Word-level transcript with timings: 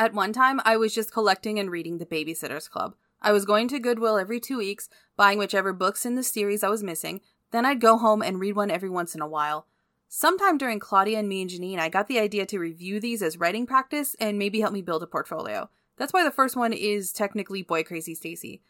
At 0.00 0.14
one 0.14 0.32
time, 0.32 0.62
I 0.64 0.78
was 0.78 0.94
just 0.94 1.12
collecting 1.12 1.58
and 1.58 1.70
reading 1.70 1.98
The 1.98 2.06
Babysitter's 2.06 2.68
Club. 2.68 2.94
I 3.20 3.32
was 3.32 3.44
going 3.44 3.68
to 3.68 3.78
Goodwill 3.78 4.16
every 4.16 4.40
two 4.40 4.56
weeks, 4.56 4.88
buying 5.14 5.38
whichever 5.38 5.74
books 5.74 6.06
in 6.06 6.14
the 6.14 6.22
series 6.22 6.64
I 6.64 6.70
was 6.70 6.82
missing, 6.82 7.20
then 7.50 7.66
I'd 7.66 7.82
go 7.82 7.98
home 7.98 8.22
and 8.22 8.40
read 8.40 8.56
one 8.56 8.70
every 8.70 8.88
once 8.88 9.14
in 9.14 9.20
a 9.20 9.28
while. 9.28 9.66
Sometime 10.08 10.56
during 10.56 10.78
Claudia 10.78 11.18
and 11.18 11.28
me 11.28 11.42
and 11.42 11.50
Janine, 11.50 11.78
I 11.78 11.90
got 11.90 12.08
the 12.08 12.18
idea 12.18 12.46
to 12.46 12.58
review 12.58 12.98
these 12.98 13.22
as 13.22 13.36
writing 13.36 13.66
practice 13.66 14.16
and 14.18 14.38
maybe 14.38 14.62
help 14.62 14.72
me 14.72 14.80
build 14.80 15.02
a 15.02 15.06
portfolio. 15.06 15.68
That's 15.98 16.14
why 16.14 16.24
the 16.24 16.30
first 16.30 16.56
one 16.56 16.72
is 16.72 17.12
technically 17.12 17.60
Boy 17.60 17.82
Crazy 17.82 18.14
Stacey. 18.14 18.62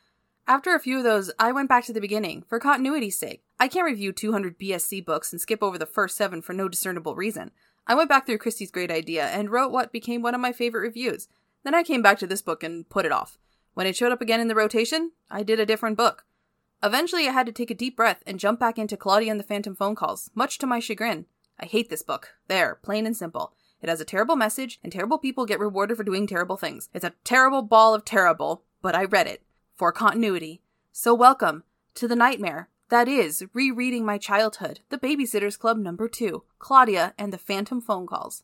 After 0.48 0.74
a 0.74 0.80
few 0.80 0.98
of 0.98 1.04
those, 1.04 1.30
I 1.38 1.52
went 1.52 1.68
back 1.68 1.84
to 1.84 1.92
the 1.92 2.00
beginning, 2.00 2.42
for 2.48 2.58
continuity's 2.58 3.16
sake. 3.16 3.44
I 3.60 3.68
can't 3.68 3.86
review 3.86 4.12
200 4.12 4.58
BSC 4.58 5.04
books 5.04 5.30
and 5.30 5.40
skip 5.40 5.62
over 5.62 5.78
the 5.78 5.86
first 5.86 6.16
seven 6.16 6.42
for 6.42 6.54
no 6.54 6.68
discernible 6.68 7.14
reason. 7.14 7.52
I 7.90 7.94
went 7.94 8.08
back 8.08 8.24
through 8.24 8.38
Kristy's 8.38 8.70
great 8.70 8.92
idea 8.92 9.26
and 9.26 9.50
wrote 9.50 9.72
what 9.72 9.90
became 9.90 10.22
one 10.22 10.32
of 10.32 10.40
my 10.40 10.52
favorite 10.52 10.82
reviews. 10.82 11.26
Then 11.64 11.74
I 11.74 11.82
came 11.82 12.02
back 12.02 12.20
to 12.20 12.26
this 12.28 12.40
book 12.40 12.62
and 12.62 12.88
put 12.88 13.04
it 13.04 13.10
off. 13.10 13.36
When 13.74 13.84
it 13.84 13.96
showed 13.96 14.12
up 14.12 14.22
again 14.22 14.38
in 14.38 14.46
the 14.46 14.54
rotation, 14.54 15.10
I 15.28 15.42
did 15.42 15.58
a 15.58 15.66
different 15.66 15.96
book. 15.96 16.24
Eventually, 16.84 17.26
I 17.26 17.32
had 17.32 17.46
to 17.46 17.52
take 17.52 17.68
a 17.68 17.74
deep 17.74 17.96
breath 17.96 18.22
and 18.28 18.38
jump 18.38 18.60
back 18.60 18.78
into 18.78 18.96
Claudia 18.96 19.32
and 19.32 19.40
the 19.40 19.44
Phantom 19.44 19.74
phone 19.74 19.96
calls, 19.96 20.30
much 20.36 20.56
to 20.58 20.68
my 20.68 20.78
chagrin. 20.78 21.26
I 21.58 21.66
hate 21.66 21.90
this 21.90 22.04
book. 22.04 22.34
There, 22.46 22.78
plain 22.80 23.06
and 23.06 23.16
simple. 23.16 23.54
It 23.82 23.88
has 23.88 24.00
a 24.00 24.04
terrible 24.04 24.36
message, 24.36 24.78
and 24.84 24.92
terrible 24.92 25.18
people 25.18 25.44
get 25.44 25.58
rewarded 25.58 25.96
for 25.96 26.04
doing 26.04 26.28
terrible 26.28 26.56
things. 26.56 26.90
It's 26.94 27.04
a 27.04 27.14
terrible 27.24 27.62
ball 27.62 27.92
of 27.92 28.04
terrible, 28.04 28.62
but 28.82 28.94
I 28.94 29.02
read 29.02 29.26
it. 29.26 29.42
For 29.74 29.90
continuity. 29.90 30.62
So 30.92 31.12
welcome 31.12 31.64
to 31.94 32.06
the 32.06 32.14
nightmare. 32.14 32.68
That 32.90 33.06
is, 33.06 33.44
rereading 33.54 34.04
my 34.04 34.18
childhood, 34.18 34.80
The 34.88 34.98
Babysitter's 34.98 35.56
Club 35.56 35.78
number 35.78 36.08
two, 36.08 36.42
Claudia 36.58 37.14
and 37.16 37.32
the 37.32 37.38
Phantom 37.38 37.80
Phone 37.80 38.04
Calls. 38.04 38.42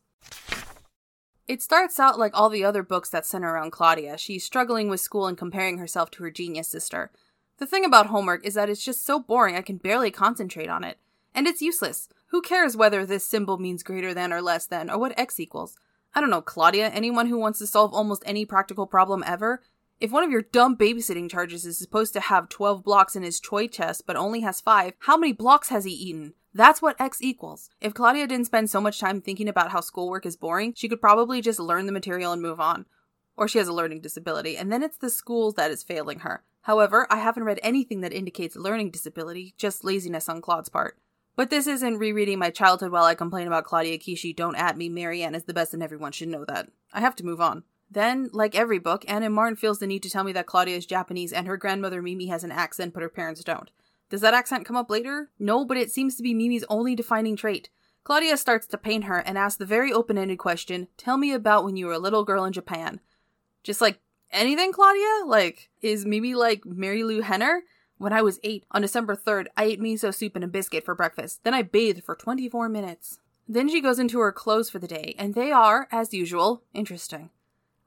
It 1.48 1.62
starts 1.62 1.98
out 1.98 2.16
like 2.16 2.30
all 2.32 2.48
the 2.48 2.64
other 2.64 2.84
books 2.84 3.10
that 3.10 3.26
center 3.26 3.52
around 3.52 3.72
Claudia. 3.72 4.16
She's 4.16 4.44
struggling 4.44 4.88
with 4.88 5.00
school 5.00 5.26
and 5.26 5.36
comparing 5.36 5.78
herself 5.78 6.12
to 6.12 6.22
her 6.22 6.30
genius 6.30 6.68
sister. 6.68 7.10
The 7.58 7.66
thing 7.66 7.84
about 7.84 8.06
homework 8.06 8.46
is 8.46 8.54
that 8.54 8.70
it's 8.70 8.84
just 8.84 9.04
so 9.04 9.18
boring 9.18 9.56
I 9.56 9.62
can 9.62 9.78
barely 9.78 10.12
concentrate 10.12 10.68
on 10.68 10.84
it. 10.84 10.98
And 11.34 11.48
it's 11.48 11.60
useless. 11.60 12.08
Who 12.26 12.40
cares 12.40 12.76
whether 12.76 13.04
this 13.04 13.26
symbol 13.26 13.58
means 13.58 13.82
greater 13.82 14.14
than 14.14 14.32
or 14.32 14.40
less 14.40 14.64
than, 14.64 14.90
or 14.90 14.98
what 14.98 15.18
x 15.18 15.40
equals? 15.40 15.74
I 16.14 16.20
don't 16.20 16.30
know, 16.30 16.40
Claudia, 16.40 16.88
anyone 16.90 17.26
who 17.26 17.38
wants 17.38 17.58
to 17.58 17.66
solve 17.66 17.92
almost 17.92 18.22
any 18.24 18.44
practical 18.44 18.86
problem 18.86 19.24
ever? 19.26 19.60
If 19.98 20.12
one 20.12 20.24
of 20.24 20.30
your 20.30 20.42
dumb 20.42 20.76
babysitting 20.76 21.30
charges 21.30 21.64
is 21.64 21.78
supposed 21.78 22.12
to 22.12 22.20
have 22.20 22.50
12 22.50 22.84
blocks 22.84 23.16
in 23.16 23.22
his 23.22 23.40
toy 23.40 23.66
chest 23.66 24.02
but 24.06 24.14
only 24.14 24.40
has 24.40 24.60
5, 24.60 24.92
how 25.00 25.16
many 25.16 25.32
blocks 25.32 25.70
has 25.70 25.84
he 25.84 25.92
eaten? 25.92 26.34
That's 26.52 26.82
what 26.82 27.00
X 27.00 27.22
equals. 27.22 27.70
If 27.80 27.94
Claudia 27.94 28.26
didn't 28.26 28.46
spend 28.46 28.68
so 28.68 28.80
much 28.80 29.00
time 29.00 29.22
thinking 29.22 29.48
about 29.48 29.70
how 29.70 29.80
schoolwork 29.80 30.26
is 30.26 30.36
boring, 30.36 30.74
she 30.76 30.88
could 30.88 31.00
probably 31.00 31.40
just 31.40 31.58
learn 31.58 31.86
the 31.86 31.92
material 31.92 32.32
and 32.32 32.42
move 32.42 32.60
on. 32.60 32.84
Or 33.38 33.48
she 33.48 33.56
has 33.56 33.68
a 33.68 33.72
learning 33.72 34.02
disability, 34.02 34.56
and 34.56 34.70
then 34.70 34.82
it's 34.82 34.98
the 34.98 35.08
school 35.08 35.52
that 35.52 35.70
is 35.70 35.82
failing 35.82 36.20
her. 36.20 36.44
However, 36.62 37.06
I 37.10 37.16
haven't 37.16 37.44
read 37.44 37.60
anything 37.62 38.02
that 38.02 38.12
indicates 38.12 38.56
learning 38.56 38.90
disability, 38.90 39.54
just 39.56 39.84
laziness 39.84 40.28
on 40.28 40.42
Claude's 40.42 40.68
part. 40.68 40.98
But 41.36 41.48
this 41.48 41.66
isn't 41.66 41.98
rereading 41.98 42.38
my 42.38 42.50
childhood 42.50 42.90
while 42.90 43.04
I 43.04 43.14
complain 43.14 43.46
about 43.46 43.64
Claudia 43.64 43.98
Kishi. 43.98 44.34
Don't 44.34 44.56
at 44.56 44.76
me, 44.76 44.88
Mary 44.88 45.22
Anne 45.22 45.34
is 45.34 45.44
the 45.44 45.54
best 45.54 45.74
and 45.74 45.82
everyone 45.82 46.12
should 46.12 46.28
know 46.28 46.44
that. 46.48 46.68
I 46.92 47.00
have 47.00 47.16
to 47.16 47.24
move 47.24 47.40
on. 47.40 47.64
Then, 47.90 48.28
like 48.32 48.54
every 48.54 48.78
book, 48.78 49.04
Ann 49.08 49.22
M. 49.22 49.32
Martin 49.32 49.56
feels 49.56 49.78
the 49.78 49.86
need 49.86 50.02
to 50.02 50.10
tell 50.10 50.24
me 50.24 50.32
that 50.32 50.46
Claudia 50.46 50.76
is 50.76 50.86
Japanese 50.86 51.32
and 51.32 51.46
her 51.46 51.56
grandmother 51.56 52.02
Mimi 52.02 52.26
has 52.26 52.44
an 52.44 52.52
accent 52.52 52.92
but 52.92 53.02
her 53.02 53.08
parents 53.08 53.44
don't. 53.44 53.70
Does 54.08 54.20
that 54.20 54.34
accent 54.34 54.64
come 54.64 54.76
up 54.76 54.90
later? 54.90 55.30
No, 55.38 55.64
but 55.64 55.76
it 55.76 55.90
seems 55.90 56.16
to 56.16 56.22
be 56.22 56.34
Mimi's 56.34 56.64
only 56.68 56.94
defining 56.94 57.36
trait. 57.36 57.70
Claudia 58.04 58.36
starts 58.36 58.66
to 58.68 58.78
paint 58.78 59.04
her 59.04 59.18
and 59.18 59.36
asks 59.36 59.58
the 59.58 59.66
very 59.66 59.92
open 59.92 60.16
ended 60.16 60.38
question 60.38 60.88
Tell 60.96 61.16
me 61.16 61.32
about 61.32 61.64
when 61.64 61.76
you 61.76 61.86
were 61.86 61.92
a 61.92 61.98
little 61.98 62.24
girl 62.24 62.44
in 62.44 62.52
Japan. 62.52 63.00
Just 63.64 63.80
like, 63.80 63.98
anything, 64.30 64.72
Claudia? 64.72 65.24
Like, 65.26 65.70
is 65.82 66.06
Mimi 66.06 66.34
like 66.34 66.62
Marilu 66.62 67.22
Henner? 67.22 67.62
When 67.98 68.12
I 68.12 68.22
was 68.22 68.38
eight, 68.44 68.64
on 68.70 68.82
December 68.82 69.16
3rd, 69.16 69.46
I 69.56 69.64
ate 69.64 69.80
miso 69.80 70.14
soup 70.14 70.36
and 70.36 70.44
a 70.44 70.48
biscuit 70.48 70.84
for 70.84 70.94
breakfast. 70.94 71.42
Then 71.44 71.54
I 71.54 71.62
bathed 71.62 72.04
for 72.04 72.14
24 72.14 72.68
minutes. 72.68 73.18
Then 73.48 73.68
she 73.68 73.80
goes 73.80 73.98
into 73.98 74.18
her 74.18 74.32
clothes 74.32 74.68
for 74.68 74.78
the 74.78 74.86
day, 74.86 75.14
and 75.18 75.34
they 75.34 75.50
are, 75.50 75.88
as 75.90 76.12
usual, 76.12 76.62
interesting. 76.74 77.30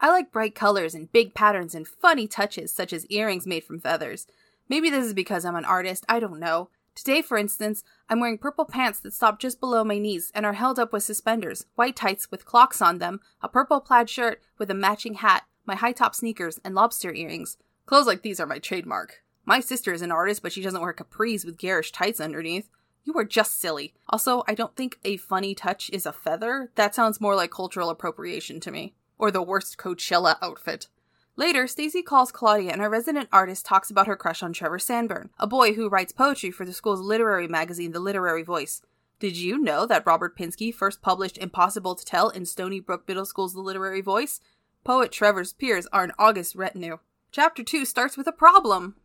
I 0.01 0.09
like 0.09 0.31
bright 0.31 0.55
colors 0.55 0.95
and 0.95 1.11
big 1.11 1.33
patterns 1.33 1.75
and 1.75 1.85
funny 1.85 2.25
touches, 2.25 2.71
such 2.71 2.93
as 2.93 3.05
earrings 3.07 3.45
made 3.45 3.65
from 3.65 3.81
feathers. 3.81 4.27
Maybe 4.69 4.89
this 4.89 5.05
is 5.05 5.13
because 5.13 5.43
I'm 5.43 5.57
an 5.57 5.65
artist, 5.65 6.05
I 6.07 6.21
don't 6.21 6.39
know. 6.39 6.69
Today, 6.95 7.21
for 7.21 7.37
instance, 7.37 7.83
I'm 8.09 8.19
wearing 8.21 8.37
purple 8.37 8.65
pants 8.65 9.01
that 9.01 9.13
stop 9.13 9.39
just 9.39 9.59
below 9.59 9.83
my 9.83 9.97
knees 9.97 10.31
and 10.33 10.45
are 10.45 10.53
held 10.53 10.79
up 10.79 10.93
with 10.93 11.03
suspenders, 11.03 11.65
white 11.75 11.97
tights 11.97 12.31
with 12.31 12.45
clocks 12.45 12.81
on 12.81 12.99
them, 12.99 13.19
a 13.41 13.49
purple 13.49 13.81
plaid 13.81 14.09
shirt 14.09 14.41
with 14.57 14.71
a 14.71 14.73
matching 14.73 15.15
hat, 15.15 15.43
my 15.65 15.75
high 15.75 15.91
top 15.91 16.15
sneakers, 16.15 16.61
and 16.63 16.75
lobster 16.75 17.13
earrings. 17.13 17.57
Clothes 17.85 18.07
like 18.07 18.21
these 18.21 18.39
are 18.39 18.45
my 18.45 18.59
trademark. 18.59 19.23
My 19.45 19.59
sister 19.59 19.91
is 19.91 20.01
an 20.01 20.11
artist, 20.11 20.41
but 20.41 20.53
she 20.53 20.61
doesn't 20.61 20.81
wear 20.81 20.93
capris 20.93 21.43
with 21.43 21.57
garish 21.57 21.91
tights 21.91 22.21
underneath. 22.21 22.69
You 23.03 23.13
are 23.15 23.25
just 23.25 23.59
silly. 23.59 23.93
Also, 24.07 24.43
I 24.47 24.53
don't 24.53 24.75
think 24.75 24.99
a 25.03 25.17
funny 25.17 25.55
touch 25.55 25.89
is 25.91 26.05
a 26.05 26.13
feather. 26.13 26.69
That 26.75 26.95
sounds 26.95 27.19
more 27.19 27.35
like 27.35 27.51
cultural 27.51 27.89
appropriation 27.89 28.59
to 28.61 28.71
me. 28.71 28.93
Or 29.19 29.29
the 29.29 29.43
worst 29.43 29.77
Coachella 29.77 30.37
outfit. 30.41 30.87
Later, 31.35 31.67
Stacey 31.67 32.01
calls 32.01 32.31
Claudia 32.31 32.71
and 32.71 32.81
our 32.81 32.89
resident 32.89 33.29
artist 33.31 33.65
talks 33.65 33.91
about 33.91 34.07
her 34.07 34.15
crush 34.15 34.41
on 34.41 34.51
Trevor 34.51 34.79
Sandbourne, 34.79 35.29
a 35.37 35.45
boy 35.45 35.73
who 35.73 35.89
writes 35.89 36.11
poetry 36.11 36.51
for 36.51 36.65
the 36.65 36.73
school's 36.73 36.99
literary 36.99 37.47
magazine, 37.47 37.91
The 37.91 37.99
Literary 37.99 38.43
Voice. 38.43 38.81
Did 39.19 39.37
you 39.37 39.57
know 39.57 39.85
that 39.85 40.05
Robert 40.05 40.37
Pinsky 40.37 40.73
first 40.73 41.01
published 41.01 41.37
Impossible 41.37 41.95
to 41.95 42.05
Tell 42.05 42.29
in 42.29 42.43
Stoneybrook 42.43 43.07
Middle 43.07 43.25
School's 43.25 43.53
The 43.53 43.61
Literary 43.61 44.01
Voice? 44.01 44.39
Poet 44.83 45.11
Trevor's 45.11 45.53
peers 45.53 45.87
are 45.93 46.03
an 46.03 46.13
august 46.17 46.55
retinue. 46.55 46.97
Chapter 47.31 47.63
2 47.63 47.85
starts 47.85 48.17
with 48.17 48.27
a 48.27 48.31
problem. 48.31 48.95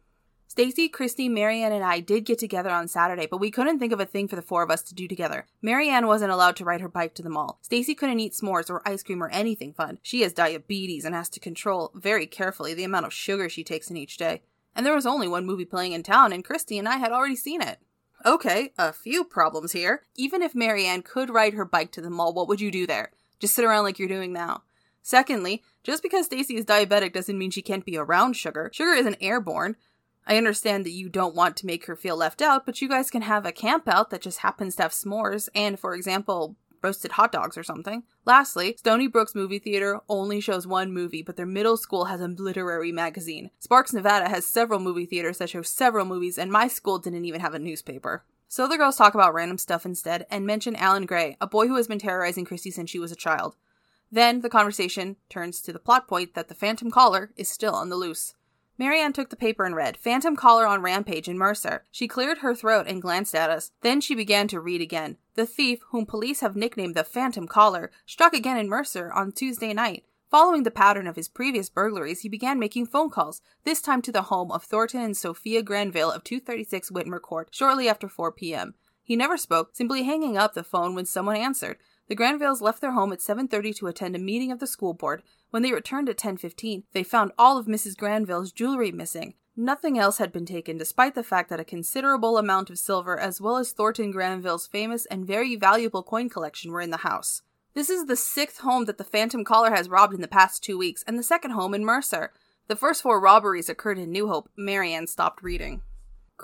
Stacey, 0.46 0.88
Kristy, 0.88 1.30
Marianne, 1.30 1.72
and 1.72 1.82
I 1.82 2.00
did 2.00 2.24
get 2.24 2.38
together 2.38 2.70
on 2.70 2.86
Saturday, 2.86 3.26
but 3.26 3.40
we 3.40 3.50
couldn't 3.50 3.78
think 3.78 3.92
of 3.92 3.98
a 3.98 4.06
thing 4.06 4.28
for 4.28 4.36
the 4.36 4.42
four 4.42 4.62
of 4.62 4.70
us 4.70 4.82
to 4.82 4.94
do 4.94 5.08
together. 5.08 5.46
Mary 5.60 5.88
Anne 5.88 6.06
wasn't 6.06 6.30
allowed 6.30 6.54
to 6.56 6.64
ride 6.64 6.80
her 6.80 6.88
bike 6.88 7.14
to 7.14 7.22
the 7.22 7.30
mall. 7.30 7.58
Stacey 7.62 7.94
couldn't 7.94 8.20
eat 8.20 8.34
s'mores 8.34 8.70
or 8.70 8.86
ice 8.86 9.02
cream 9.02 9.22
or 9.22 9.30
anything 9.30 9.72
fun. 9.72 9.98
She 10.02 10.20
has 10.20 10.32
diabetes 10.32 11.04
and 11.04 11.14
has 11.14 11.28
to 11.30 11.40
control 11.40 11.90
very 11.94 12.26
carefully 12.26 12.72
the 12.72 12.84
amount 12.84 13.06
of 13.06 13.12
sugar 13.12 13.48
she 13.48 13.64
takes 13.64 13.90
in 13.90 13.96
each 13.96 14.16
day. 14.16 14.42
And 14.76 14.86
there 14.86 14.94
was 14.94 15.06
only 15.06 15.26
one 15.26 15.46
movie 15.46 15.64
playing 15.64 15.92
in 15.92 16.02
town, 16.02 16.32
and 16.32 16.44
Kristy 16.44 16.78
and 16.78 16.88
I 16.88 16.98
had 16.98 17.12
already 17.12 17.36
seen 17.36 17.60
it. 17.60 17.78
Okay, 18.24 18.72
a 18.78 18.92
few 18.92 19.24
problems 19.24 19.72
here. 19.72 20.02
Even 20.14 20.40
if 20.40 20.54
Mary 20.54 20.86
Anne 20.86 21.02
could 21.02 21.30
ride 21.30 21.54
her 21.54 21.64
bike 21.64 21.92
to 21.92 22.00
the 22.00 22.10
mall, 22.10 22.32
what 22.32 22.48
would 22.48 22.60
you 22.60 22.70
do 22.70 22.86
there? 22.86 23.10
Just 23.38 23.54
sit 23.54 23.64
around 23.64 23.84
like 23.84 23.98
you're 23.98 24.08
doing 24.08 24.32
now. 24.32 24.62
Secondly, 25.02 25.62
just 25.82 26.02
because 26.02 26.24
Stacey 26.24 26.56
is 26.56 26.64
diabetic 26.64 27.12
doesn't 27.12 27.36
mean 27.36 27.50
she 27.50 27.60
can't 27.60 27.84
be 27.84 27.98
around 27.98 28.32
sugar. 28.34 28.70
Sugar 28.72 28.92
isn't 28.92 29.18
airborne. 29.20 29.76
I 30.26 30.36
understand 30.36 30.84
that 30.84 30.90
you 30.90 31.08
don't 31.08 31.34
want 31.34 31.56
to 31.58 31.66
make 31.66 31.86
her 31.86 31.96
feel 31.96 32.16
left 32.16 32.40
out, 32.40 32.64
but 32.64 32.80
you 32.80 32.88
guys 32.88 33.10
can 33.10 33.22
have 33.22 33.44
a 33.44 33.52
camp 33.52 33.88
out 33.88 34.10
that 34.10 34.22
just 34.22 34.38
happens 34.38 34.76
to 34.76 34.82
have 34.82 34.92
s'mores 34.92 35.48
and, 35.54 35.78
for 35.78 35.94
example, 35.94 36.56
roasted 36.82 37.12
hot 37.12 37.32
dogs 37.32 37.58
or 37.58 37.62
something. 37.62 38.04
Lastly, 38.24 38.76
Stoneybrook's 38.82 39.34
movie 39.34 39.58
theater 39.58 40.00
only 40.08 40.40
shows 40.40 40.66
one 40.66 40.92
movie, 40.92 41.22
but 41.22 41.36
their 41.36 41.46
middle 41.46 41.76
school 41.76 42.06
has 42.06 42.20
a 42.20 42.28
literary 42.28 42.92
magazine. 42.92 43.50
Sparks, 43.58 43.92
Nevada 43.92 44.28
has 44.28 44.44
several 44.44 44.80
movie 44.80 45.06
theaters 45.06 45.38
that 45.38 45.50
show 45.50 45.62
several 45.62 46.04
movies, 46.04 46.38
and 46.38 46.52
my 46.52 46.68
school 46.68 46.98
didn't 46.98 47.24
even 47.24 47.40
have 47.40 47.54
a 47.54 47.58
newspaper. 47.58 48.24
So 48.48 48.68
the 48.68 48.76
girls 48.76 48.96
talk 48.96 49.14
about 49.14 49.34
random 49.34 49.58
stuff 49.58 49.84
instead 49.84 50.26
and 50.30 50.46
mention 50.46 50.76
Alan 50.76 51.06
Gray, 51.06 51.36
a 51.40 51.46
boy 51.46 51.66
who 51.66 51.76
has 51.76 51.88
been 51.88 51.98
terrorizing 51.98 52.44
Kristy 52.46 52.72
since 52.72 52.90
she 52.90 52.98
was 52.98 53.10
a 53.10 53.16
child. 53.16 53.56
Then 54.12 54.42
the 54.42 54.50
conversation 54.50 55.16
turns 55.28 55.60
to 55.62 55.72
the 55.72 55.78
plot 55.78 56.06
point 56.06 56.34
that 56.34 56.48
the 56.48 56.54
Phantom 56.54 56.90
Caller 56.90 57.30
is 57.36 57.48
still 57.48 57.74
on 57.74 57.88
the 57.88 57.96
loose. 57.96 58.34
Mary 58.76 59.00
Anne 59.00 59.12
took 59.12 59.30
the 59.30 59.36
paper 59.36 59.64
and 59.64 59.76
read 59.76 59.96
Phantom 59.96 60.34
Caller 60.34 60.66
on 60.66 60.82
Rampage 60.82 61.28
in 61.28 61.38
Mercer. 61.38 61.84
She 61.92 62.08
cleared 62.08 62.38
her 62.38 62.54
throat 62.54 62.86
and 62.88 63.00
glanced 63.00 63.34
at 63.34 63.50
us. 63.50 63.70
Then 63.82 64.00
she 64.00 64.14
began 64.14 64.48
to 64.48 64.60
read 64.60 64.80
again. 64.80 65.16
The 65.34 65.46
thief, 65.46 65.80
whom 65.90 66.06
police 66.06 66.40
have 66.40 66.56
nicknamed 66.56 66.96
the 66.96 67.04
Phantom 67.04 67.46
Caller, 67.46 67.92
struck 68.04 68.34
again 68.34 68.56
in 68.56 68.68
Mercer 68.68 69.12
on 69.12 69.30
Tuesday 69.30 69.72
night. 69.72 70.04
Following 70.28 70.64
the 70.64 70.72
pattern 70.72 71.06
of 71.06 71.14
his 71.14 71.28
previous 71.28 71.68
burglaries, 71.68 72.22
he 72.22 72.28
began 72.28 72.58
making 72.58 72.86
phone 72.86 73.10
calls, 73.10 73.40
this 73.62 73.80
time 73.80 74.02
to 74.02 74.10
the 74.10 74.22
home 74.22 74.50
of 74.50 74.64
Thornton 74.64 75.00
and 75.00 75.16
Sophia 75.16 75.62
Granville 75.62 76.10
of 76.10 76.24
236 76.24 76.90
Whitmer 76.90 77.20
Court, 77.20 77.48
shortly 77.52 77.88
after 77.88 78.08
4 78.08 78.32
p.m. 78.32 78.74
He 79.04 79.14
never 79.14 79.36
spoke, 79.36 79.76
simply 79.76 80.02
hanging 80.02 80.36
up 80.36 80.54
the 80.54 80.64
phone 80.64 80.96
when 80.96 81.06
someone 81.06 81.36
answered. 81.36 81.76
The 82.08 82.16
Granvilles 82.16 82.60
left 82.60 82.80
their 82.80 82.92
home 82.92 83.12
at 83.12 83.20
7:30 83.20 83.72
to 83.76 83.86
attend 83.86 84.14
a 84.14 84.18
meeting 84.18 84.52
of 84.52 84.58
the 84.58 84.66
school 84.66 84.92
board. 84.92 85.22
When 85.50 85.62
they 85.62 85.72
returned 85.72 86.08
at 86.08 86.18
10:15, 86.18 86.84
they 86.92 87.02
found 87.02 87.32
all 87.38 87.56
of 87.56 87.66
Mrs. 87.66 87.96
Granville's 87.96 88.52
jewelry 88.52 88.92
missing. 88.92 89.34
Nothing 89.56 89.98
else 89.98 90.18
had 90.18 90.32
been 90.32 90.46
taken 90.46 90.76
despite 90.76 91.14
the 91.14 91.22
fact 91.22 91.48
that 91.48 91.60
a 91.60 91.64
considerable 91.64 92.36
amount 92.36 92.70
of 92.70 92.78
silver 92.78 93.18
as 93.18 93.40
well 93.40 93.56
as 93.56 93.72
Thornton 93.72 94.10
Granville's 94.10 94.66
famous 94.66 95.06
and 95.06 95.26
very 95.26 95.56
valuable 95.56 96.02
coin 96.02 96.28
collection 96.28 96.72
were 96.72 96.80
in 96.80 96.90
the 96.90 96.98
house. 96.98 97.42
This 97.72 97.88
is 97.88 98.06
the 98.06 98.16
sixth 98.16 98.58
home 98.58 98.84
that 98.84 98.98
the 98.98 99.04
Phantom 99.04 99.44
Caller 99.44 99.70
has 99.70 99.88
robbed 99.88 100.12
in 100.12 100.20
the 100.20 100.28
past 100.28 100.62
2 100.62 100.76
weeks 100.76 101.04
and 101.06 101.18
the 101.18 101.22
second 101.22 101.52
home 101.52 101.72
in 101.72 101.84
Mercer. 101.84 102.32
The 102.66 102.76
first 102.76 103.02
four 103.02 103.20
robberies 103.20 103.68
occurred 103.68 103.98
in 103.98 104.10
New 104.10 104.28
Hope. 104.28 104.50
Mary 104.56 104.92
Anne 104.92 105.06
stopped 105.06 105.42
reading. 105.42 105.82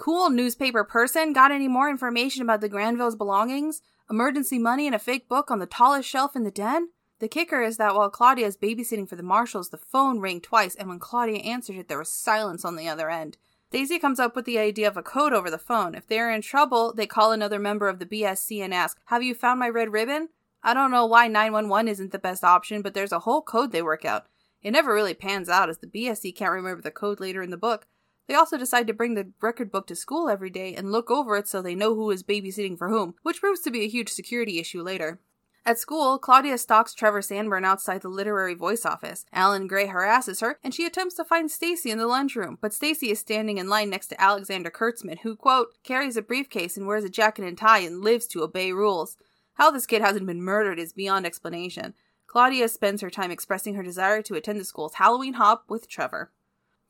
Cool 0.01 0.31
newspaper 0.31 0.83
person, 0.83 1.35
got 1.35 1.53
any 1.53 1.69
more 1.69 1.91
information 1.91 2.41
about 2.41 2.63
the 2.63 2.71
Granville's 2.71 3.17
belongings? 3.17 3.83
Emergency 4.09 4.59
money 4.59 4.87
and 4.87 4.95
a 4.95 4.99
fake 4.99 5.29
book 5.29 5.51
on 5.51 5.59
the 5.59 5.67
tallest 5.67 6.09
shelf 6.09 6.35
in 6.35 6.43
the 6.43 6.51
den? 6.51 6.89
The 7.19 7.29
kicker 7.29 7.61
is 7.61 7.77
that 7.77 7.95
while 7.95 8.09
Claudia 8.09 8.47
is 8.47 8.57
babysitting 8.57 9.07
for 9.07 9.17
the 9.17 9.23
Marshalls, 9.23 9.69
the 9.69 9.77
phone 9.77 10.19
rang 10.19 10.41
twice, 10.41 10.75
and 10.75 10.89
when 10.89 11.01
Claudia 11.01 11.41
answered 11.41 11.77
it, 11.77 11.89
there 11.89 11.99
was 11.99 12.11
silence 12.11 12.65
on 12.65 12.77
the 12.77 12.89
other 12.89 13.11
end. 13.11 13.37
Daisy 13.71 13.99
comes 13.99 14.19
up 14.19 14.35
with 14.35 14.47
the 14.47 14.59
idea 14.59 14.89
of 14.89 14.97
a 14.97 15.03
code 15.03 15.35
over 15.35 15.51
the 15.51 15.59
phone. 15.59 15.95
If 15.95 16.07
they're 16.07 16.31
in 16.31 16.41
trouble, 16.41 16.95
they 16.95 17.07
call 17.07 17.33
another 17.33 17.59
member 17.59 17.87
of 17.87 17.99
the 17.99 18.07
BSC 18.07 18.65
and 18.65 18.73
ask, 18.73 18.99
Have 19.09 19.23
you 19.23 19.35
found 19.35 19.61
my 19.61 19.69
red 19.69 19.93
ribbon? 19.93 20.31
I 20.63 20.73
don't 20.73 20.91
know 20.91 21.05
why 21.05 21.29
911 21.29 21.89
isn't 21.89 22.13
the 22.13 22.19
best 22.19 22.43
option, 22.43 22.81
but 22.81 22.95
there's 22.95 23.13
a 23.13 23.19
whole 23.19 23.43
code 23.43 23.71
they 23.71 23.83
work 23.83 24.07
out. 24.07 24.29
It 24.63 24.71
never 24.71 24.95
really 24.95 25.13
pans 25.13 25.51
out 25.51 25.69
as 25.69 25.77
the 25.77 25.87
BSC 25.87 26.35
can't 26.35 26.53
remember 26.53 26.81
the 26.81 26.91
code 26.91 27.21
later 27.21 27.43
in 27.43 27.51
the 27.51 27.59
book. 27.59 27.87
They 28.31 28.37
also 28.37 28.57
decide 28.57 28.87
to 28.87 28.93
bring 28.93 29.15
the 29.15 29.33
record 29.41 29.73
book 29.73 29.89
to 29.89 29.97
school 29.97 30.29
every 30.29 30.51
day 30.51 30.73
and 30.73 30.93
look 30.93 31.11
over 31.11 31.37
it 31.37 31.49
so 31.49 31.61
they 31.61 31.75
know 31.75 31.97
who 31.97 32.13
is 32.13 32.23
babysitting 32.23 32.79
for 32.79 32.89
whom, 32.89 33.17
which 33.25 33.41
proves 33.41 33.59
to 33.63 33.73
be 33.73 33.83
a 33.83 33.89
huge 33.89 34.09
security 34.09 34.61
issue 34.61 34.85
later. 34.85 35.19
At 35.67 35.81
school, 35.81 36.17
Claudia 36.17 36.57
stalks 36.57 36.95
Trevor 36.95 37.23
Sandbourne 37.23 37.65
outside 37.65 38.03
the 38.03 38.09
literary 38.09 38.55
voice 38.55 38.87
office. 38.87 39.27
Alan 39.33 39.67
Gray 39.67 39.89
harasses 39.89 40.39
her, 40.39 40.61
and 40.63 40.73
she 40.73 40.87
attempts 40.87 41.17
to 41.17 41.25
find 41.25 41.51
Stacey 41.51 41.91
in 41.91 41.99
the 41.99 42.07
lunchroom, 42.07 42.57
but 42.61 42.73
Stacey 42.73 43.11
is 43.11 43.19
standing 43.19 43.59
in 43.59 43.69
line 43.69 43.91
next 43.91 44.07
to 44.11 44.23
Alexander 44.23 44.71
Kurtzman, 44.71 45.19
who, 45.25 45.35
quote, 45.35 45.77
carries 45.83 46.17
a 46.17 46.23
briefcase 46.23 46.77
and 46.77 46.87
wears 46.87 47.03
a 47.03 47.11
jacket 47.11 47.45
and 47.45 47.59
tie 47.59 47.81
and 47.81 48.01
lives 48.01 48.29
to 48.29 48.45
obey 48.45 48.71
rules. 48.71 49.17
How 49.55 49.73
this 49.73 49.87
kid 49.87 50.03
hasn't 50.03 50.29
been 50.29 50.41
murdered 50.41 50.79
is 50.79 50.93
beyond 50.93 51.27
explanation. 51.27 51.95
Claudia 52.29 52.69
spends 52.69 53.03
her 53.03 53.11
time 53.11 53.33
expressing 53.33 53.75
her 53.75 53.83
desire 53.83 54.23
to 54.23 54.37
attend 54.37 54.61
the 54.61 54.65
school's 54.65 54.95
Halloween 54.95 55.35
hop 55.35 55.65
with 55.69 55.89
Trevor. 55.89 56.31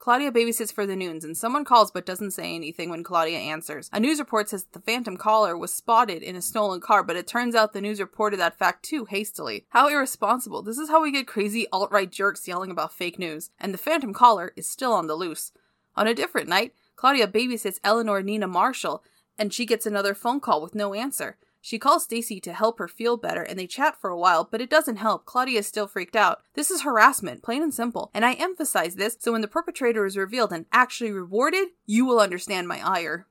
Claudia 0.01 0.33
babysits 0.33 0.73
for 0.73 0.87
the 0.87 0.97
Noons, 0.97 1.27
and 1.27 1.37
someone 1.37 1.63
calls 1.63 1.91
but 1.91 2.07
doesn't 2.07 2.31
say 2.31 2.55
anything 2.55 2.89
when 2.89 3.05
Claudia 3.05 3.37
answers. 3.37 3.91
A 3.93 4.01
news 4.01 4.19
report 4.19 4.49
says 4.49 4.65
the 4.73 4.81
Phantom 4.81 5.19
Caller 5.19 5.59
was 5.59 5.75
spotted 5.75 6.23
in 6.23 6.35
a 6.35 6.41
stolen 6.41 6.81
car, 6.81 7.03
but 7.03 7.17
it 7.17 7.27
turns 7.27 7.55
out 7.55 7.75
the 7.75 7.83
news 7.83 8.01
reported 8.01 8.41
that 8.41 8.59
fact 8.59 8.83
too 8.83 9.05
hastily. 9.05 9.67
How 9.69 9.89
irresponsible. 9.89 10.63
This 10.63 10.79
is 10.79 10.89
how 10.89 11.03
we 11.03 11.13
get 11.13 11.27
crazy 11.27 11.67
alt 11.71 11.93
right 11.93 12.11
jerks 12.11 12.49
yelling 12.49 12.71
about 12.71 12.95
fake 12.95 13.19
news. 13.19 13.51
And 13.61 13.75
the 13.75 13.79
Phantom 13.79 14.15
Caller 14.15 14.55
is 14.57 14.67
still 14.67 14.95
on 14.95 15.07
the 15.07 15.15
loose. 15.15 15.53
On 15.97 16.07
a 16.07 16.15
different 16.15 16.49
night, 16.49 16.73
Claudia 16.97 17.29
babysits 17.29 17.79
Eleanor 17.85 18.23
Nina 18.23 18.49
Marshall, 18.49 19.05
and 19.39 19.53
she 19.53 19.67
gets 19.67 19.85
another 19.85 20.15
phone 20.15 20.41
call 20.41 20.63
with 20.63 20.75
no 20.75 20.95
answer. 20.95 21.37
She 21.63 21.79
calls 21.79 22.05
Stacey 22.05 22.41
to 22.41 22.55
help 22.55 22.79
her 22.79 22.89
feel 22.89 23.19
better 23.19 23.43
and 23.43 23.59
they 23.59 23.67
chat 23.67 24.01
for 24.01 24.09
a 24.09 24.19
while, 24.19 24.49
but 24.51 24.63
it 24.63 24.71
doesn't 24.71 24.97
help. 24.97 25.27
Claudia 25.27 25.59
is 25.59 25.67
still 25.67 25.87
freaked 25.87 26.17
out. 26.17 26.41
This 26.55 26.71
is 26.71 26.83
harassment, 26.83 27.43
plain 27.43 27.63
and 27.63 27.75
simple. 27.75 28.11
And 28.15 28.25
I 28.25 28.33
emphasize 28.33 28.95
this 28.97 29.19
so 29.21 29.33
when 29.33 29.43
the 29.43 29.49
perpetrator 29.49 30.07
is 30.07 30.17
revealed 30.17 30.53
and 30.53 30.65
actually 30.73 31.13
rewarded, 31.13 31.69
you 31.87 32.07
will 32.07 32.19
understand 32.19 32.67
my 32.67 32.81
ire. 32.83 33.27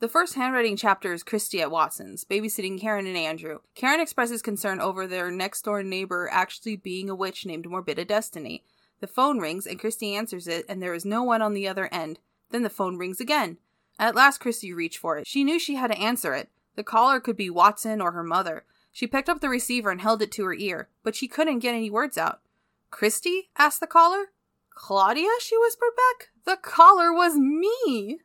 The 0.00 0.06
first 0.06 0.34
handwriting 0.34 0.76
chapter 0.76 1.12
is 1.12 1.24
Kristy 1.24 1.60
at 1.60 1.72
Watson's, 1.72 2.24
babysitting 2.24 2.80
Karen 2.80 3.08
and 3.08 3.16
Andrew. 3.16 3.58
Karen 3.74 3.98
expresses 3.98 4.42
concern 4.42 4.80
over 4.80 5.08
their 5.08 5.32
next 5.32 5.62
door 5.62 5.82
neighbor 5.82 6.28
actually 6.30 6.76
being 6.76 7.10
a 7.10 7.16
witch 7.16 7.44
named 7.44 7.66
Morbidda 7.66 8.06
Destiny. 8.06 8.62
The 9.00 9.06
phone 9.06 9.38
rings 9.38 9.66
and 9.66 9.80
Kristy 9.80 10.14
answers 10.14 10.48
it, 10.48 10.64
and 10.68 10.82
there 10.82 10.94
is 10.94 11.04
no 11.04 11.22
one 11.22 11.42
on 11.42 11.54
the 11.54 11.68
other 11.68 11.88
end. 11.92 12.18
Then 12.50 12.62
the 12.62 12.70
phone 12.70 12.96
rings 12.96 13.20
again. 13.20 13.58
At 13.98 14.14
last, 14.14 14.40
Kristy 14.40 14.74
reached 14.74 14.98
for 14.98 15.18
it. 15.18 15.26
She 15.26 15.44
knew 15.44 15.58
she 15.58 15.74
had 15.74 15.90
to 15.90 15.98
answer 15.98 16.34
it. 16.34 16.50
The 16.76 16.84
caller 16.84 17.20
could 17.20 17.36
be 17.36 17.50
Watson 17.50 18.00
or 18.00 18.12
her 18.12 18.22
mother. 18.22 18.64
She 18.92 19.06
picked 19.06 19.28
up 19.28 19.40
the 19.40 19.48
receiver 19.48 19.90
and 19.90 20.00
held 20.00 20.22
it 20.22 20.32
to 20.32 20.44
her 20.44 20.54
ear, 20.54 20.88
but 21.02 21.14
she 21.14 21.28
couldn't 21.28 21.60
get 21.60 21.74
any 21.74 21.90
words 21.90 22.16
out. 22.16 22.40
Kristy? 22.90 23.48
asked 23.56 23.80
the 23.80 23.86
caller. 23.86 24.26
Claudia? 24.70 25.28
she 25.40 25.58
whispered 25.58 25.92
back. 25.96 26.28
The 26.44 26.56
caller 26.56 27.12
was 27.12 27.36
me! 27.36 28.20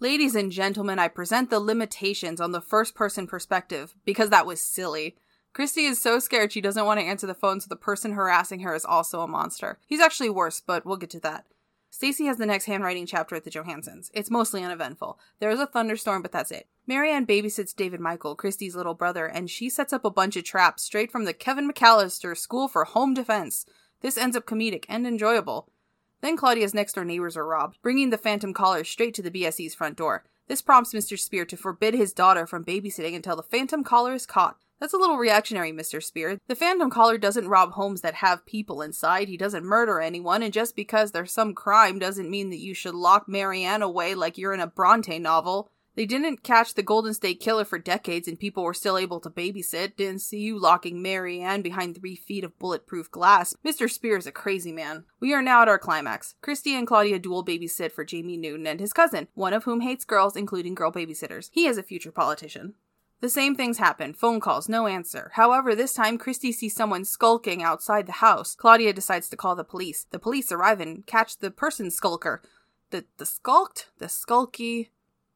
Ladies 0.00 0.34
and 0.36 0.52
gentlemen, 0.52 0.98
I 0.98 1.08
present 1.08 1.50
the 1.50 1.58
limitations 1.58 2.40
on 2.40 2.52
the 2.52 2.60
first 2.60 2.94
person 2.94 3.26
perspective 3.26 3.94
because 4.04 4.30
that 4.30 4.46
was 4.46 4.60
silly. 4.60 5.16
Kristy 5.58 5.90
is 5.90 6.00
so 6.00 6.20
scared 6.20 6.52
she 6.52 6.60
doesn't 6.60 6.86
want 6.86 7.00
to 7.00 7.06
answer 7.06 7.26
the 7.26 7.34
phone, 7.34 7.60
so 7.60 7.66
the 7.68 7.74
person 7.74 8.12
harassing 8.12 8.60
her 8.60 8.76
is 8.76 8.84
also 8.84 9.22
a 9.22 9.26
monster. 9.26 9.80
He's 9.88 9.98
actually 9.98 10.30
worse, 10.30 10.62
but 10.64 10.86
we'll 10.86 10.96
get 10.96 11.10
to 11.10 11.20
that. 11.20 11.46
Stacey 11.90 12.26
has 12.26 12.36
the 12.36 12.46
next 12.46 12.66
handwriting 12.66 13.06
chapter 13.06 13.34
at 13.34 13.42
the 13.42 13.50
Johanssens. 13.50 14.08
It's 14.14 14.30
mostly 14.30 14.62
uneventful. 14.62 15.18
There 15.40 15.50
is 15.50 15.58
a 15.58 15.66
thunderstorm, 15.66 16.22
but 16.22 16.30
that's 16.30 16.52
it. 16.52 16.68
Mary 16.86 17.10
Anne 17.10 17.26
babysits 17.26 17.74
David 17.74 17.98
Michael, 17.98 18.36
Kristy's 18.36 18.76
little 18.76 18.94
brother, 18.94 19.26
and 19.26 19.50
she 19.50 19.68
sets 19.68 19.92
up 19.92 20.04
a 20.04 20.10
bunch 20.10 20.36
of 20.36 20.44
traps 20.44 20.84
straight 20.84 21.10
from 21.10 21.24
the 21.24 21.32
Kevin 21.32 21.68
McAllister 21.68 22.36
School 22.36 22.68
for 22.68 22.84
Home 22.84 23.12
Defense. 23.12 23.66
This 24.00 24.16
ends 24.16 24.36
up 24.36 24.46
comedic 24.46 24.84
and 24.88 25.08
enjoyable. 25.08 25.72
Then 26.20 26.36
Claudia's 26.36 26.72
next 26.72 26.92
door 26.92 27.04
neighbors 27.04 27.36
are 27.36 27.44
robbed, 27.44 27.78
bringing 27.82 28.10
the 28.10 28.16
phantom 28.16 28.54
caller 28.54 28.84
straight 28.84 29.14
to 29.14 29.22
the 29.22 29.30
BSC's 29.32 29.74
front 29.74 29.96
door. 29.96 30.24
This 30.46 30.62
prompts 30.62 30.94
Mr. 30.94 31.18
Spier 31.18 31.44
to 31.46 31.56
forbid 31.56 31.94
his 31.94 32.12
daughter 32.12 32.46
from 32.46 32.64
babysitting 32.64 33.16
until 33.16 33.34
the 33.34 33.42
phantom 33.42 33.82
caller 33.82 34.14
is 34.14 34.24
caught. 34.24 34.56
That's 34.80 34.94
a 34.94 34.98
little 34.98 35.16
reactionary, 35.18 35.72
Mr. 35.72 36.02
Spier. 36.02 36.38
The 36.46 36.54
Phantom 36.54 36.90
Caller 36.90 37.18
doesn't 37.18 37.48
rob 37.48 37.72
homes 37.72 38.00
that 38.02 38.14
have 38.14 38.46
people 38.46 38.80
inside. 38.80 39.28
He 39.28 39.36
doesn't 39.36 39.64
murder 39.64 40.00
anyone, 40.00 40.42
and 40.42 40.52
just 40.52 40.76
because 40.76 41.10
there's 41.10 41.32
some 41.32 41.54
crime 41.54 41.98
doesn't 41.98 42.30
mean 42.30 42.50
that 42.50 42.60
you 42.60 42.74
should 42.74 42.94
lock 42.94 43.28
Mary 43.28 43.64
Anne 43.64 43.82
away 43.82 44.14
like 44.14 44.38
you're 44.38 44.54
in 44.54 44.60
a 44.60 44.66
Bronte 44.68 45.18
novel. 45.18 45.70
They 45.98 46.06
didn't 46.06 46.44
catch 46.44 46.74
the 46.74 46.84
Golden 46.84 47.12
State 47.12 47.40
Killer 47.40 47.64
for 47.64 47.76
decades 47.76 48.28
and 48.28 48.38
people 48.38 48.62
were 48.62 48.72
still 48.72 48.96
able 48.96 49.18
to 49.18 49.30
babysit. 49.30 49.96
Didn't 49.96 50.20
see 50.20 50.38
you 50.38 50.56
locking 50.56 51.02
Mary 51.02 51.40
Anne 51.40 51.60
behind 51.60 51.96
three 51.96 52.14
feet 52.14 52.44
of 52.44 52.56
bulletproof 52.60 53.10
glass. 53.10 53.52
Mr. 53.66 53.90
Spier 53.90 54.16
is 54.16 54.24
a 54.24 54.30
crazy 54.30 54.70
man. 54.70 55.06
We 55.18 55.34
are 55.34 55.42
now 55.42 55.62
at 55.62 55.66
our 55.66 55.76
climax. 55.76 56.36
Kristy 56.40 56.78
and 56.78 56.86
Claudia 56.86 57.18
dual 57.18 57.44
babysit 57.44 57.90
for 57.90 58.04
Jamie 58.04 58.36
Newton 58.36 58.68
and 58.68 58.78
his 58.78 58.92
cousin, 58.92 59.26
one 59.34 59.52
of 59.52 59.64
whom 59.64 59.80
hates 59.80 60.04
girls, 60.04 60.36
including 60.36 60.76
girl 60.76 60.92
babysitters. 60.92 61.48
He 61.50 61.66
is 61.66 61.78
a 61.78 61.82
future 61.82 62.12
politician. 62.12 62.74
The 63.20 63.28
same 63.28 63.56
things 63.56 63.78
happen 63.78 64.14
phone 64.14 64.38
calls, 64.38 64.68
no 64.68 64.86
answer. 64.86 65.32
However, 65.34 65.74
this 65.74 65.92
time 65.92 66.18
Kristy 66.18 66.54
sees 66.54 66.74
someone 66.74 67.04
skulking 67.04 67.62
outside 67.62 68.06
the 68.06 68.12
house. 68.12 68.54
Claudia 68.54 68.92
decides 68.92 69.28
to 69.30 69.36
call 69.36 69.56
the 69.56 69.64
police. 69.64 70.06
The 70.10 70.20
police 70.20 70.52
arrive 70.52 70.80
and 70.80 71.04
catch 71.06 71.38
the 71.38 71.50
person 71.50 71.90
skulker. 71.90 72.42
The, 72.90 73.04
the 73.16 73.26
skulked? 73.26 73.88
The 73.98 74.06
skulky 74.06 74.88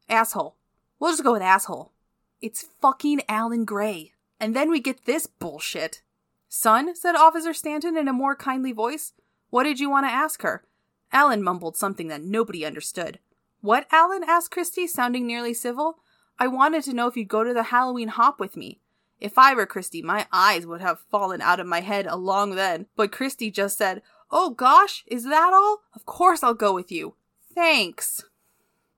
asshole. 0.09 0.55
We'll 0.99 1.11
just 1.11 1.23
go 1.23 1.33
with 1.33 1.41
asshole. 1.41 1.91
It's 2.41 2.69
fucking 2.81 3.21
Alan 3.27 3.65
Gray. 3.65 4.13
And 4.39 4.55
then 4.55 4.71
we 4.71 4.79
get 4.79 5.05
this 5.05 5.27
bullshit. 5.27 6.01
Son, 6.47 6.95
said 6.95 7.15
Officer 7.15 7.53
Stanton 7.53 7.97
in 7.97 8.07
a 8.07 8.13
more 8.13 8.35
kindly 8.35 8.71
voice, 8.71 9.13
what 9.49 9.63
did 9.63 9.79
you 9.79 9.89
want 9.89 10.05
to 10.05 10.11
ask 10.11 10.41
her? 10.41 10.63
Alan 11.11 11.43
mumbled 11.43 11.77
something 11.77 12.07
that 12.07 12.23
nobody 12.23 12.65
understood. 12.65 13.19
What, 13.61 13.87
Alan? 13.91 14.23
asked 14.23 14.51
Kristy, 14.51 14.87
sounding 14.87 15.27
nearly 15.27 15.53
civil. 15.53 15.99
I 16.39 16.47
wanted 16.47 16.83
to 16.85 16.93
know 16.93 17.07
if 17.07 17.15
you'd 17.15 17.27
go 17.27 17.43
to 17.43 17.53
the 17.53 17.63
Halloween 17.63 18.09
hop 18.09 18.39
with 18.39 18.57
me. 18.57 18.79
If 19.19 19.37
I 19.37 19.53
were 19.53 19.65
Kristy, 19.65 20.03
my 20.03 20.27
eyes 20.31 20.65
would 20.65 20.81
have 20.81 20.99
fallen 21.09 21.41
out 21.41 21.59
of 21.59 21.67
my 21.67 21.81
head 21.81 22.05
a 22.07 22.17
long 22.17 22.55
then, 22.55 22.87
but 22.95 23.11
Kristy 23.11 23.53
just 23.53 23.77
said, 23.77 24.01
Oh 24.31 24.49
gosh, 24.49 25.03
is 25.07 25.23
that 25.25 25.53
all? 25.53 25.83
Of 25.93 26.05
course 26.05 26.43
I'll 26.43 26.53
go 26.53 26.73
with 26.73 26.91
you. 26.91 27.15
Thanks. 27.53 28.23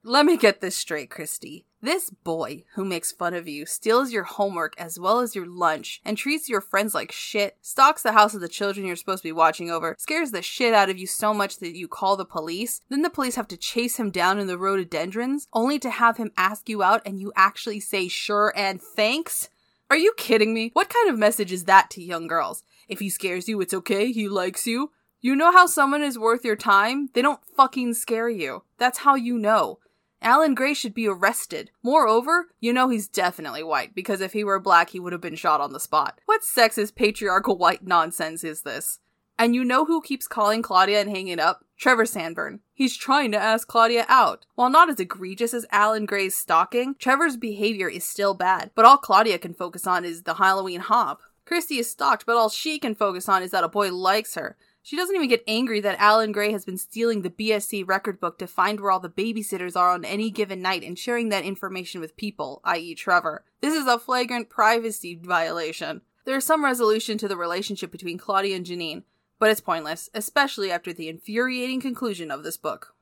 Let 0.04 0.26
me 0.26 0.38
get 0.38 0.62
this 0.62 0.78
straight, 0.78 1.10
Kristy. 1.10 1.66
This 1.86 2.10
boy 2.10 2.64
who 2.74 2.84
makes 2.84 3.12
fun 3.12 3.36
of 3.36 3.48
you 3.48 3.68
steals 3.68 4.12
your 4.12 4.24
homework 4.24 4.74
as 4.76 5.00
well 5.00 5.20
as 5.20 5.36
your 5.36 5.46
lunch 5.46 6.02
and 6.04 6.18
treats 6.18 6.50
your 6.50 6.60
friends 6.60 6.96
like 6.96 7.12
shit, 7.12 7.58
stalks 7.62 8.02
the 8.02 8.14
house 8.14 8.34
of 8.34 8.42
the 8.42 8.48
children 8.48 8.88
you're 8.88 8.96
supposed 8.96 9.22
to 9.22 9.28
be 9.28 9.32
watching 9.32 9.70
over, 9.70 9.96
scares 10.00 10.32
the 10.32 10.42
shit 10.42 10.74
out 10.74 10.90
of 10.90 10.98
you 10.98 11.06
so 11.06 11.32
much 11.32 11.60
that 11.60 11.78
you 11.78 11.88
call 11.88 12.18
the 12.18 12.26
police, 12.26 12.82
then 12.90 13.04
the 13.04 13.10
police 13.12 13.36
have 13.36 13.48
to 13.50 13.56
chase 13.56 13.98
him 13.98 14.10
down 14.10 14.40
in 14.40 14.48
the 14.48 14.58
rhododendrons, 14.58 15.48
only 15.54 15.78
to 15.78 15.92
have 15.92 16.18
him 16.18 16.32
ask 16.36 16.68
you 16.70 16.82
out 16.82 17.04
and 17.06 17.22
you 17.22 17.32
actually 17.36 17.80
say 17.80 18.08
sure 18.08 18.52
and 18.56 18.82
thanks? 18.82 19.50
Are 19.92 19.96
you 19.96 20.12
kidding 20.18 20.56
me? 20.56 20.72
What 20.74 20.90
kind 20.90 21.08
of 21.08 21.20
message 21.20 21.52
is 21.52 21.66
that 21.66 21.92
to 21.92 22.02
young 22.02 22.26
girls? 22.26 22.64
If 22.88 22.98
he 22.98 23.12
scares 23.12 23.48
you, 23.48 23.62
it's 23.62 23.76
okay, 23.76 24.12
he 24.12 24.28
likes 24.28 24.66
you. 24.66 24.90
You 25.22 25.36
know 25.36 25.52
how 25.52 25.68
someone 25.68 26.02
is 26.02 26.18
worth 26.18 26.44
your 26.44 26.56
time? 26.56 27.10
They 27.14 27.22
don't 27.22 27.46
fucking 27.56 27.94
scare 27.94 28.30
you. 28.30 28.64
That's 28.80 28.98
how 29.00 29.14
you 29.14 29.38
know. 29.38 29.78
Alan 30.26 30.56
Gray 30.56 30.74
should 30.74 30.96
be 30.96 31.08
arrested. 31.08 31.70
Moreover, 31.84 32.48
you 32.60 32.74
know 32.74 32.90
he's 32.90 33.08
definitely 33.08 33.62
white, 33.62 33.94
because 33.94 34.22
if 34.22 34.34
he 34.34 34.44
were 34.44 34.60
black, 34.60 34.90
he 34.90 35.00
would 35.00 35.14
have 35.14 35.22
been 35.22 35.36
shot 35.36 35.62
on 35.62 35.72
the 35.72 35.80
spot. 35.80 36.20
What 36.26 36.42
sexist, 36.42 36.96
patriarchal 36.96 37.60
white 37.60 37.86
nonsense 37.86 38.44
is 38.44 38.64
this? 38.64 39.00
And 39.38 39.54
you 39.54 39.64
know 39.64 39.86
who 39.86 40.02
keeps 40.02 40.28
calling 40.28 40.64
Claudia 40.64 41.00
and 41.00 41.12
hanging 41.12 41.40
up? 41.40 41.64
Trevor 41.78 42.08
Sandbourne. 42.08 42.62
He's 42.74 42.98
trying 42.98 43.32
to 43.34 43.38
ask 43.38 43.68
Claudia 43.68 44.06
out. 44.10 44.48
While 44.56 44.72
not 44.72 44.90
as 44.90 45.00
egregious 45.00 45.54
as 45.54 45.68
Alan 45.72 46.08
Gray's 46.08 46.34
stalking, 46.34 46.96
Trevor's 46.96 47.38
behavior 47.38 47.88
is 47.88 48.04
still 48.04 48.34
bad, 48.34 48.72
but 48.74 48.86
all 48.86 48.98
Claudia 48.98 49.38
can 49.38 49.54
focus 49.54 49.86
on 49.86 50.04
is 50.04 50.24
the 50.24 50.36
Halloween 50.36 50.80
hop. 50.80 51.22
Kristy 51.46 51.78
is 51.78 51.92
stalked, 51.92 52.26
but 52.26 52.36
all 52.36 52.50
she 52.50 52.80
can 52.80 52.96
focus 52.96 53.30
on 53.30 53.44
is 53.44 53.52
that 53.52 53.64
a 53.64 53.70
boy 53.70 53.94
likes 53.94 54.34
her. 54.34 54.58
She 54.86 54.96
doesn't 54.96 55.16
even 55.16 55.30
get 55.30 55.44
angry 55.48 55.80
that 55.80 55.98
Alan 55.98 56.32
Gray 56.32 56.52
has 56.52 56.64
been 56.64 56.78
stealing 56.78 57.24
the 57.24 57.32
BSC 57.32 57.88
record 57.88 58.20
book 58.20 58.38
to 58.38 58.46
find 58.46 58.80
where 58.80 58.92
all 58.92 59.00
the 59.00 59.10
babysitters 59.10 59.76
are 59.76 59.90
on 59.90 60.06
any 60.06 60.30
given 60.30 60.62
night 60.62 60.84
and 60.84 60.96
sharing 60.98 61.30
that 61.30 61.44
information 61.44 62.02
with 62.02 62.16
people, 62.16 62.62
i.e., 62.66 62.94
Trevor. 62.94 63.44
This 63.62 63.74
is 63.74 63.88
a 63.88 63.98
flagrant 63.98 64.48
privacy 64.48 65.20
violation. 65.20 66.02
There 66.26 66.38
is 66.38 66.46
some 66.46 66.64
resolution 66.64 67.18
to 67.18 67.28
the 67.28 67.36
relationship 67.36 67.92
between 67.92 68.20
Claudia 68.20 68.56
and 68.56 68.64
Janine, 68.64 69.02
but 69.40 69.50
it's 69.50 69.60
pointless, 69.60 70.08
especially 70.14 70.70
after 70.70 70.94
the 70.94 71.10
infuriating 71.10 71.82
conclusion 71.82 72.30
of 72.30 72.44
this 72.44 72.56
book. 72.56 72.94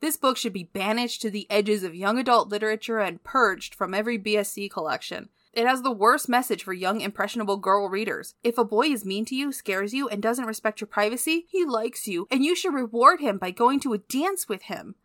This 0.00 0.16
book 0.16 0.36
should 0.36 0.52
be 0.52 0.64
banished 0.64 1.22
to 1.22 1.30
the 1.30 1.48
edges 1.48 1.84
of 1.84 1.94
young 1.94 2.18
adult 2.18 2.48
literature 2.48 2.98
and 2.98 3.22
purged 3.22 3.72
from 3.72 3.94
every 3.94 4.18
BSC 4.18 4.68
collection. 4.68 5.28
It 5.54 5.68
has 5.68 5.82
the 5.82 5.92
worst 5.92 6.28
message 6.28 6.64
for 6.64 6.72
young, 6.72 7.00
impressionable 7.00 7.58
girl 7.58 7.88
readers. 7.88 8.34
If 8.42 8.58
a 8.58 8.64
boy 8.64 8.88
is 8.88 9.04
mean 9.04 9.24
to 9.26 9.36
you, 9.36 9.52
scares 9.52 9.94
you, 9.94 10.08
and 10.08 10.20
doesn't 10.20 10.46
respect 10.46 10.80
your 10.80 10.88
privacy, 10.88 11.46
he 11.48 11.64
likes 11.64 12.08
you, 12.08 12.26
and 12.28 12.44
you 12.44 12.56
should 12.56 12.74
reward 12.74 13.20
him 13.20 13.38
by 13.38 13.52
going 13.52 13.78
to 13.80 13.92
a 13.92 13.98
dance 13.98 14.48
with 14.48 14.62
him. 14.62 14.96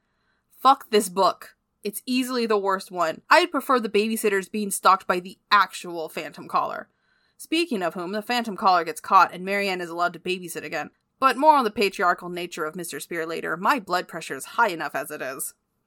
Fuck 0.58 0.90
this 0.90 1.08
book. 1.08 1.56
It's 1.84 2.02
easily 2.08 2.48
the 2.48 2.58
worst 2.58 2.90
one. 2.90 3.22
I'd 3.30 3.52
prefer 3.52 3.80
the 3.80 3.90
babysitters 3.90 4.52
being 4.52 4.72
stalked 4.72 5.06
by 5.06 5.20
the 5.20 5.38
actual 5.52 6.10
Phantom 6.10 6.48
Caller. 6.48 6.90
Speaking 7.38 7.84
of 7.84 7.94
whom, 7.94 8.12
the 8.12 8.24
Phantom 8.24 8.58
Caller 8.58 8.84
gets 8.84 9.00
caught 9.00 9.32
and 9.32 9.46
Mary 9.46 9.70
Anne 9.70 9.82
is 9.82 9.90
allowed 9.90 10.14
to 10.14 10.20
babysit 10.20 10.64
again. 10.64 10.90
But 11.20 11.38
more 11.38 11.56
on 11.56 11.64
the 11.64 11.72
patriarchal 11.72 12.30
nature 12.30 12.66
of 12.66 12.74
Mr. 12.74 13.00
Spier 13.00 13.26
later. 13.26 13.56
My 13.56 13.80
blood 13.80 14.08
pressure 14.08 14.36
is 14.36 14.46
high 14.46 14.70
enough 14.70 14.96
as 14.96 15.12
it 15.12 15.22
is. 15.22 15.54